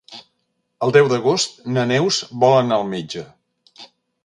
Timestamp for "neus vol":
1.91-2.59